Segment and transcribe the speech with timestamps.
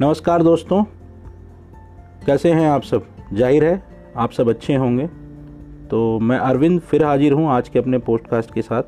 [0.00, 0.82] नमस्कार दोस्तों।
[2.26, 3.04] कैसे हैं आप सब?
[3.32, 3.82] ज़ाहिर है,
[4.16, 5.06] आप सब अच्छे होंगे।
[5.90, 8.82] तो मैं अरविंद फिर हाजिर हूँ आज के अपने पोस्टकास्ट के साथ।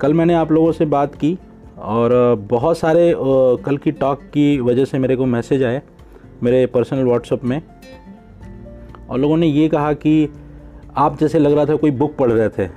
[0.00, 1.36] कल मैंने आप लोगों से बात की
[1.78, 3.12] और बहुत सारे
[3.64, 5.82] कल की टॉक की वजह से मेरे को मैसेज आए
[6.42, 7.60] मेरे पर्सनल व्हाट्सअप में।
[9.10, 10.28] और लोगों ने ये कहा कि
[10.96, 12.68] आप जैसे लग रहा था कोई बुक पढ़ रहे थे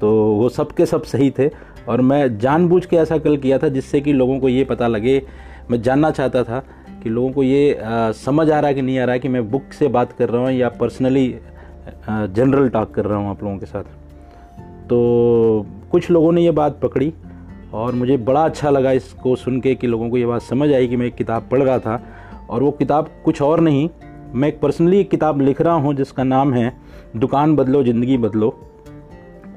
[0.00, 1.48] तो वो सब के सब सही थे।
[1.90, 5.22] और मैं जानबूझ के ऐसा कल किया था जिससे कि लोगों को ये पता लगे।
[5.70, 6.58] मैं जानना चाहता था
[7.02, 7.78] कि लोगों को ये
[8.16, 10.28] समझ आ रहा है कि नहीं आ रहा है कि मैं बुक से बात कर
[10.28, 11.28] रहा हूँ या पर्सनली
[12.08, 13.84] जनरल टॉक कर रहा हूँ आप लोगों के साथ।
[14.88, 17.12] तो कुछ लोगों ने ये बात पकड़ी
[17.74, 20.88] और मुझे बड़ा अच्छा लगा इसको सुन के कि लोगों को ये बात समझ आई
[20.88, 22.02] कि मैं एक किताब पढ़ रहा था।
[22.50, 23.88] और वो किताब कुछ और नहीं,
[24.34, 26.72] मैं एक पर्सनली एक किताब लिख रहा हूँ जिसका नाम है,
[27.16, 28.54] दुकान बदलो, ज़िंदगी बदलो।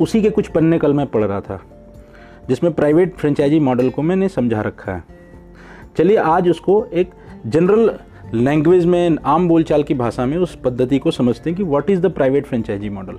[0.01, 1.59] उसी के कुछ पन्ने कल मैं पढ़ रहा था।
[2.49, 5.03] जिसमें प्राइवेट फ्रेंचाइजी मॉडल को मैंने समझा रखा है।
[5.97, 7.11] चलिए आज उसको एक
[7.47, 7.95] जनरल
[8.33, 12.01] लैंग्वेज में, आम बोलचाल की भाषा में उस पद्धति को समझते हैं कि what is
[12.01, 13.17] the private franchise model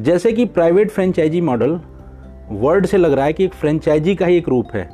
[0.00, 1.80] जैसे कि प्राइवेट फ्रेंचाइजी मॉडल
[2.50, 4.88] वर्ड से लग रहा है कि एक फ्रेंचाइजी का ही एक रूप है।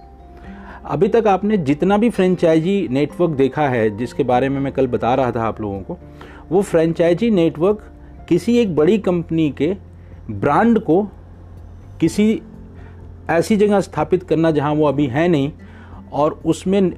[0.85, 5.15] अभी तक आपने जितना भी फ्रेंचाइजी नेटवर्क देखा है, जिसके बारे में मैं कल बता
[5.15, 5.99] रहा था आप लोगों को,
[6.51, 7.83] वो फ्रेंचाइजी नेटवर्क
[8.29, 9.77] किसी एक बड़ी कंपनी के
[10.31, 11.03] ब्रांड को
[12.01, 12.43] किसी
[13.31, 15.53] ऐसी जगह स्थापित करना जहाँ वो अभी है नहीं,
[16.13, 16.93] और उसमें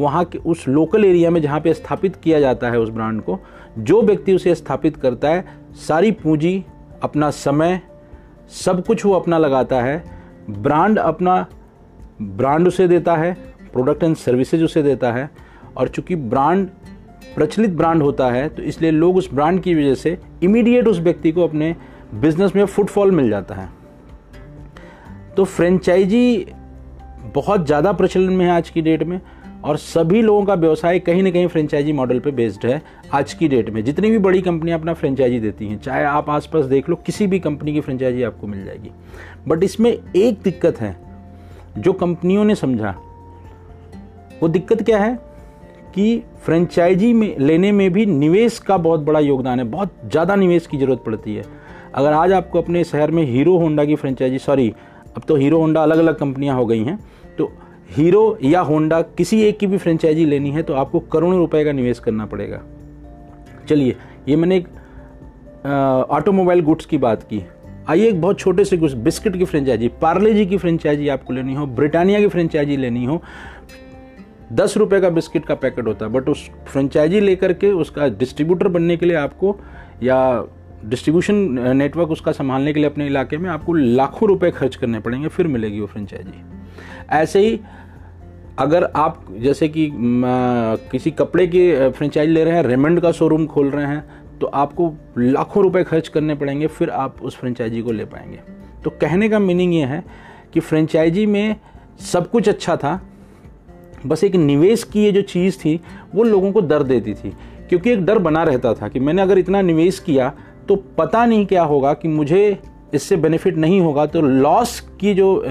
[0.00, 3.38] वहाँ के उस लोकल एरिया में जहाँ पे स्थापित किया जाता है उस ब्रांड को,
[3.78, 5.44] जो व्यक्ति उसे स्थापित करता है,
[5.78, 6.64] सारी पूंजी,
[7.02, 7.80] अपना समय,
[8.64, 10.02] सब कुछ वो अपना लगाता है।
[10.50, 11.46] ब्रांड अपना
[12.22, 13.32] ब्रांड उसे देता है
[13.72, 15.30] प्रोडक्ट एंड सर्विसेज़ उसे देता है,
[15.76, 16.68] और चूँकि ब्रांड
[17.34, 21.32] प्रचलित ब्रांड होता है तो इसलिए लोग उस ब्रांड की वजह से इमीडिएट उस व्यक्ति
[21.32, 21.74] को अपने
[22.14, 23.68] बिज़नेस में फुटफॉल मिल जाता है।
[25.36, 26.46] तो फ्रेंचाइजी
[27.34, 29.20] बहुत ज़्यादा प्रचलन में है आज की डेट में,
[29.64, 32.80] और सभी लोगों का व्यवसाय कहीं ना कहीं फ्रेंचाइजी मॉडल पे बेस्ड है
[33.12, 36.64] आज की डेट में। जितनी भी बड़ी कंपनियाँ अपना फ्रेंचाइजी देती हैं, चाहे आप आसपास
[36.64, 38.90] देख लो, किसी भी कंपनी की फ्रेंचाइजी आपको मिल जाएगी।
[39.48, 40.96] बट इसमें एक दिक्कत है,
[41.78, 42.94] जो कंपनियों ने समझा,
[44.42, 45.14] वो दिक्कत क्या है
[45.94, 50.66] कि फ्रेंचाइजी में लेने में भी निवेश का बहुत बड़ा योगदान है, बहुत ज़्यादा निवेश
[50.66, 51.44] की ज़रूरत पड़ती है।
[51.94, 54.72] अगर आज आपको अपने शहर में हीरो होंडा की फ्रेंचाइजी सॉरी
[55.16, 56.98] अब तो हीरो होंडा अलग अलग कंपनियाँ हो गई हैं
[57.38, 57.50] तो
[57.90, 61.72] हीरो या होंडा किसी एक की भी फ्रेंचाइजी लेनी है तो आपको करोड़ों रुपए का
[61.72, 62.60] निवेश करना पड़ेगा।
[63.68, 63.96] चलिए,
[64.28, 64.68] ये मैंने एक
[66.10, 67.42] ऑटोमोबाइल गुड्स की बात की।
[67.88, 71.54] आइए एक बहुत छोटे से कुछ बिस्किट की फ्रेंचाइजी, पार्ले जी की फ्रेंचाइजी आपको लेनी
[71.54, 73.20] हो, ब्रिटानिया की फ्रेंचाइजी लेनी हो।
[74.52, 78.68] दस रुपए का बिस्किट का पैकेट होता है, बट उस फ्रेंचाइजी लेकर के उसका डिस्ट्रीब्यूटर
[78.68, 79.56] बनने के लिए आपको
[80.02, 80.18] या
[80.84, 81.34] डिस्ट्रीब्यूशन
[81.76, 85.46] नेटवर्क उसका संभालने के लिए अपने इलाके में आपको लाखों रुपए खर्च करने पड़ेंगे, फिर
[85.46, 86.42] मिलेगी वो फ्रेंचाइजी।
[87.12, 87.60] ऐसे ही
[88.58, 89.90] अगर आप जैसे कि
[90.90, 94.04] किसी कपड़े की फ्रेंचाइज ले रहे हैं, रेमंड का शोरूम खोल रहे हैं
[94.40, 98.38] तो आपको लाखों रुपए खर्च करने पड़ेंगे, फिर आप उस फ्रेंचाइजी को ले पाएँगे।
[98.84, 100.02] तो कहने का मीनिंग ये है
[100.54, 101.56] कि फ्रेंचाइजी में
[102.02, 103.00] सब कुछ अच्छा था,
[104.06, 105.80] बस एक निवेश की ये जो चीज़ थी,
[106.14, 107.32] वो लोगों को डर देती थी,
[107.68, 110.32] क्योंकि एक डर बना रहता था कि मैंने अगर इतना निवेश किया
[110.68, 112.58] तो पता नहीं क्या होगा कि मुझे
[112.94, 115.42] इससे बेनिफिट नहीं होगा। तो लॉस की जो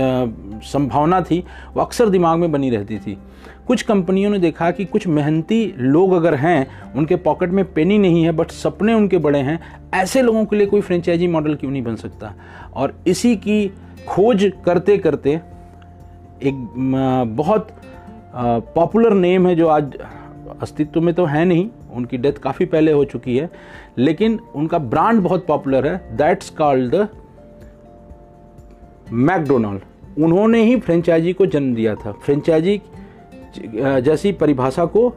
[0.64, 1.44] संभावना थी,
[1.74, 3.18] वो अक्सर दिमाग में बनी रहती थी।
[3.68, 8.24] कुछ कंपनियों ने देखा कि कुछ मेहनती लोग अगर हैं, उनके पॉकेट में पेनी नहीं
[8.24, 9.60] है बट सपने उनके बड़े हैं,
[9.94, 12.34] ऐसे लोगों के लिए कोई फ्रेंचाइजी मॉडल क्यों नहीं बन सकता?
[12.74, 13.68] और इसी की
[14.08, 15.40] खोज करते करते
[16.42, 16.56] एक
[17.38, 17.68] बहुत
[18.36, 19.98] पॉपुलर नेम है जो आज
[20.62, 23.50] अस्तित्व में तो है नहीं उनकी डेथ काफ़ी पहले हो चुकी है,
[23.98, 27.08] लेकिन उनका ब्रांड बहुत पॉपुलर है दैट्स कॉल्ड द
[29.12, 29.82] मैकडोनाल्ड
[30.20, 32.82] उन्होंने ही फ्रेंचाइजी को जन्म दिया था, फ्रेंचाइजी
[33.78, 35.10] जैसी परिभाषा को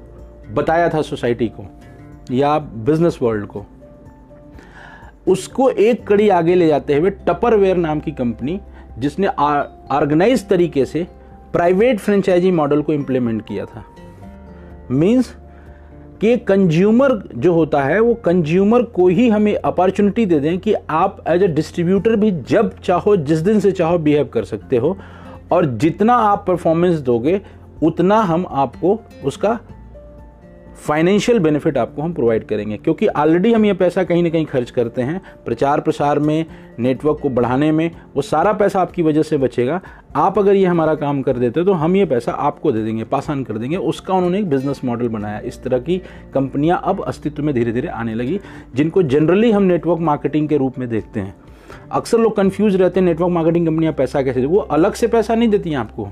[0.51, 1.65] बताया था सोसाइटी को,
[2.31, 3.65] या बिज़नेस वर्ल्ड को।
[5.27, 8.59] उसको एक कड़ी आगे ले जाते हुए टपरवेयर नाम की कंपनी,
[8.99, 11.07] जिसने ऑर्गेनाइज तरीके से
[11.53, 13.85] प्राइवेट फ्रेंचाइजी मॉडल को इंप्लीमेंट किया था।
[14.91, 15.35] मींस
[16.21, 21.25] कि कंज्यूमर जो होता है, वो कंज्यूमर को ही हमें अपॉर्चुनिटी दे दें कि आप
[21.29, 24.97] एज ए डिस्ट्रीब्यूटर भी जब चाहो, जिस दिन से चाहो बिहेव कर सकते हो।
[25.53, 27.41] और जितना आप परफॉर्मेंस दोगे,
[27.83, 29.59] उतना हम आपको उसका
[30.77, 34.71] फाइनेंशियल बेनिफिट आपको हम प्रोवाइड करेंगे, क्योंकि ऑलरेडी हम ये पैसा कहीं ना कहीं खर्च
[34.71, 36.45] करते हैं, प्रचार प्रसार में
[36.79, 39.81] नेटवर्क को बढ़ाने में, वो सारा पैसा आपकी वजह से बचेगा।
[40.17, 43.45] आप अगर ये हमारा काम कर देते तो हम ये पैसा आपको दे देंगे, पासान
[43.45, 46.01] कर देंगे, उसका उन्होंने एक बिज़नेस मॉडल बनाया। इस तरह की
[46.35, 48.39] कंपनियाँ अब अस्तित्व में धीरे धीरे आने लगी,
[48.75, 51.35] जिनको जनरली हम नेटवर्क मार्केटिंग के रूप में देखते हैं।
[51.93, 55.49] अक्सर लोग कन्फ्यूज़ रहते हैं नेटवर्क मार्केटिंग कंपनियाँ पैसा कैसे वो अलग से पैसा नहीं
[55.49, 56.09] देती हैं आपको।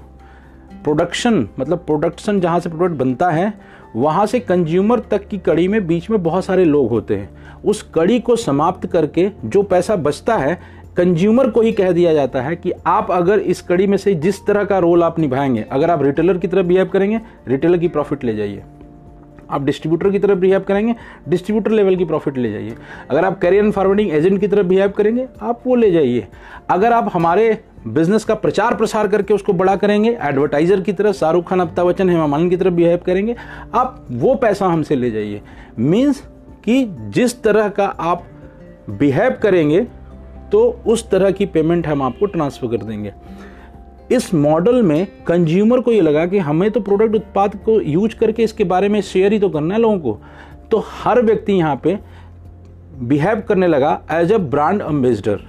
[0.85, 3.53] प्रोडक्शन मतलब प्रोडक्शन जहाँ से प्रोडक्ट बनता है
[3.97, 7.31] वहाँ से कंज्यूमर तक की कड़ी में बीच में बहुत सारे लोग होते हैं।
[7.65, 10.59] उस कड़ी को समाप्त करके जो पैसा बचता है
[10.97, 14.47] कंज्यूमर को ही कह दिया जाता है कि आप अगर इस कड़ी में से जिस
[14.47, 18.25] तरह का रोल आप निभाएँगे, अगर आप रिटेलर की तरफ़ बिहेव करेंगे रिटेलर की प्रॉफिट
[18.25, 18.63] ले जाइए।
[19.51, 20.95] आप डिस्ट्रीब्यूटर की तरफ़ बिहेव करेंगे
[21.29, 22.75] डिस्ट्रीब्यूटर लेवल की प्रॉफिट ले जाइए।
[23.11, 26.27] अगर आप कैरियर फॉरवर्डिंग एजेंट की तरफ़ बिहेव करेंगे, आप वो ले जाइए।
[26.71, 31.49] अगर आप हमारे बिज़नेस का प्रचार प्रसार करके उसको बड़ा करेंगे। एडवर्टाइजर की तरह शाहरुख
[31.49, 33.35] खान, अमिताभ बच्चन, हेमा मालिनी की तरफ़ बिहेव करेंगे।
[33.75, 35.41] आप वो पैसा हमसे ले जाइए।
[35.79, 36.23] मीन्स
[36.65, 38.25] कि जिस तरह का आप
[38.91, 39.87] बिहेव करेंगे
[40.53, 43.13] तो उस तरह की पेमेंट हम आपको ट्रांसफ़र कर देंगे।
[44.11, 48.43] इस मॉडल में कंज्यूमर को ये लगा कि हमें तो प्रोडक्ट उत्पाद को यूज़ करके
[48.43, 50.19] इसके बारे में शेयर ही तो करना है लोगों को।
[50.71, 51.99] तो हर व्यक्ति यहाँ पे
[53.01, 55.41] बिहेव करने लगा एज अ ब्रांड एम्बेसडर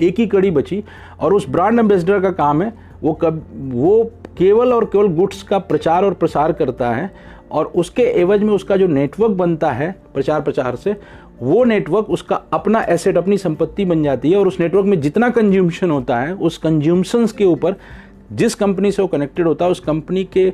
[0.00, 0.82] एक ही कड़ी बची
[1.20, 2.72] और उस ब्रांड एम्बेसडर का काम है,
[3.02, 3.42] वो कब,
[3.72, 4.04] वो
[4.38, 7.10] केवल और केवल गुड्स का प्रचार और प्रसार करता है
[7.50, 10.96] और उसके एवज में उसका जो नेटवर्क बनता है प्रचार प्रचार से,
[11.40, 15.28] वो नेटवर्क उसका अपना एसेट, अपनी संपत्ति बन जाती है और उस नेटवर्क में जितना
[15.30, 17.76] कंज्यूमशन होता है, उस कंज्यूमशंस के ऊपर
[18.32, 20.52] जिस कंपनी से वो कनेक्टेड होता है, उस कंपनी के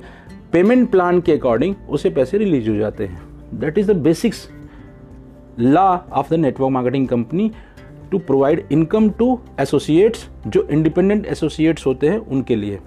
[0.52, 3.20] पेमेंट प्लान के अकॉर्डिंग उसे पैसे रिलीज़ हो जाते हैं।
[3.54, 4.48] That is the basics
[5.58, 7.50] law of the network marketing company
[8.10, 12.78] to provide income to associates जो इंडिपेंडेंट एसोसिएट्स होते हैं उनके लिए।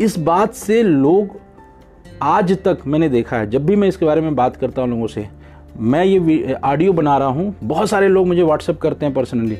[0.00, 1.38] इस बात से लोग
[2.22, 5.06] आज तक, मैंने देखा है, जब भी मैं इसके बारे में बात करता हूँ लोगों
[5.06, 5.26] से,
[5.78, 9.58] मैं ये ऑडियो बना रहा हूँ, बहुत सारे लोग मुझे व्हाट्सअप करते हैं पर्सनली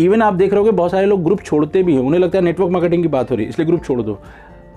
[0.00, 2.44] इवन आप देख रहे हो बहुत सारे लोग ग्रुप छोड़ते भी हैं, उन्हें लगता है
[2.44, 4.18] नेटवर्क मार्केटिंग की बात हो रही है, इसलिए ग्रुप छोड़ दो।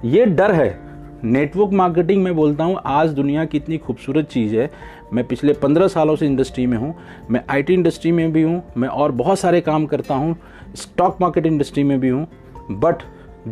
[0.06, 0.84] ये डर है।
[1.24, 4.70] नेटवर्क मार्केटिंग में बोलता हूँ, आज दुनिया की इतनी खूबसूरत चीज़ है
[5.14, 6.94] मैं पिछले पंद्रह सालों से इंडस्ट्री में हूँ,
[7.32, 10.36] मैं आईटी इंडस्ट्री में भी हूँ, मैं और बहुत सारे काम करता हूँ
[10.76, 12.28] स्टॉक मार्केट इंडस्ट्री में भी हूँ
[12.72, 13.04] बट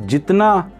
[0.08, 0.72] जितना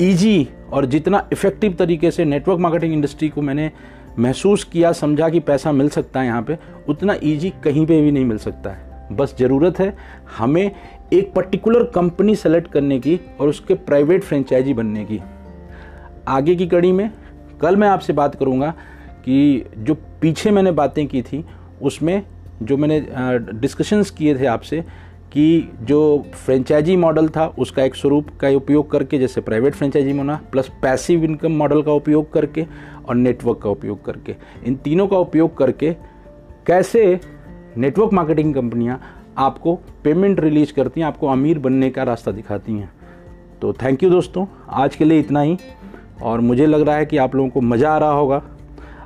[0.00, 3.70] ईजी और जितना इफ़ेक्टिव तरीके से नेटवर्क मार्केटिंग इंडस्ट्री को मैंने
[4.18, 6.58] महसूस किया, समझा कि पैसा मिल सकता है यहाँ पे,
[6.88, 9.96] उतना ईजी कहीं पे भी नहीं मिल सकता है। बस ज़रूरत है
[10.38, 10.70] हमें
[11.12, 15.20] एक पर्टिकुलर कंपनी सेलेक्ट करने की और उसके प्राइवेट फ्रेंचाइजी बनने की।
[16.28, 17.10] आगे की कड़ी में
[17.60, 18.70] कल मैं आपसे बात करूँगा
[19.20, 21.44] कि जो पीछे मैंने बातें की थी,
[21.82, 22.22] उसमें
[22.62, 23.00] जो मैंने
[23.52, 24.80] डिस्कशंस किए थे आपसे
[25.32, 30.40] कि जो फ्रेंचाइजी मॉडल था, उसका एक स्वरूप का उपयोग करके, जैसे प्राइवेट फ्रेंचाइजी होना
[30.52, 32.66] प्लस पैसिव इनकम मॉडल का उपयोग करके
[33.08, 34.34] और नेटवर्क का उपयोग करके।
[34.66, 35.92] इन तीनों का उपयोग करके
[36.66, 37.20] कैसे
[37.76, 39.00] नेटवर्क मार्केटिंग कंपनियाँ
[39.38, 39.74] आपको
[40.04, 42.90] पेमेंट रिलीज़ करती हैं, आपको अमीर बनने का रास्ता दिखाती हैं।
[43.62, 45.56] तो थैंक यू दोस्तों, आज के लिए इतना ही।
[46.22, 48.42] और मुझे लग रहा है कि आप लोगों को मज़ा आ रहा होगा।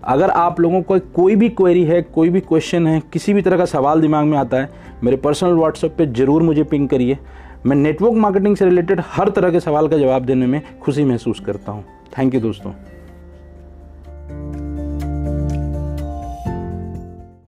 [0.04, 3.56] अगर आप लोगों को कोई भी क्वेरी है, कोई भी क्वेश्चन है, किसी भी तरह
[3.56, 4.70] का सवाल दिमाग में आता है,
[5.04, 7.18] मेरे पर्सनल व्हाट्सएप पे ज़रूर मुझे पिंग करिए।
[7.66, 11.40] मैं नेटवर्क मार्केटिंग से रिलेटेड हर तरह के सवाल का जवाब देने में खुशी महसूस
[11.40, 11.84] करता हूँ।
[12.18, 12.72] थैंक यू दोस्तों।